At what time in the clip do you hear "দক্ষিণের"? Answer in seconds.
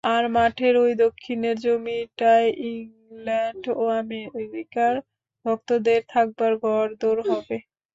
1.03-1.55